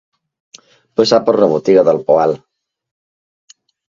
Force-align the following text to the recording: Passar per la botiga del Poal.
Passar 1.01 1.19
per 1.27 1.35
la 1.43 1.49
botiga 1.51 1.83
del 1.89 2.01
Poal. 2.09 2.33